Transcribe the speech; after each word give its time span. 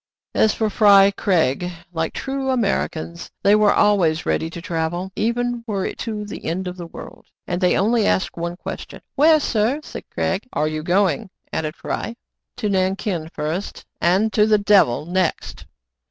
As 0.33 0.51
for 0.55 0.71
Fry 0.71 1.11
Craig, 1.11 1.69
like 1.93 2.13
true 2.15 2.49
Americans, 2.49 3.29
they 3.43 3.53
were 3.53 3.71
always 3.71 4.25
ready 4.25 4.49
to 4.49 4.59
travel, 4.59 5.11
even 5.15 5.63
were 5.67 5.85
it 5.85 5.99
to 5.99 6.25
the 6.25 6.43
end 6.45 6.67
of 6.67 6.75
the 6.75 6.87
world; 6.87 7.27
and 7.45 7.61
they 7.61 7.77
only 7.77 8.07
asked 8.07 8.35
one 8.35 8.57
ques 8.57 8.87
tion. 8.89 9.01
"Where, 9.13 9.39
sir"— 9.39 9.79
said 9.83 10.05
Craig. 10.09 10.47
"Are 10.53 10.67
you 10.67 10.81
going 10.81 11.25
.^" 10.81 11.25
added 11.53 11.75
Fry." 11.75 12.15
To 12.57 12.67
Nankin 12.67 13.29
first, 13.31 13.85
and 14.01 14.33
to 14.33 14.47
the 14.47 14.57
devil 14.57 15.05
next." 15.05 15.65